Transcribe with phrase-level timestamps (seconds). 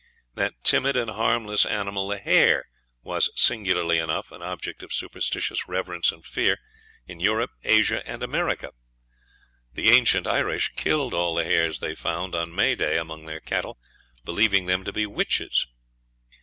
[0.33, 2.65] That timid and harmless animal, the hare,
[3.03, 6.57] was, singularly enough, an object of superstitious reverence and fear
[7.05, 8.71] in Europe, Asia, and America.
[9.73, 13.77] The ancient Irish killed all the hares they found on May day among their cattle,
[14.25, 15.67] believing them to be witches.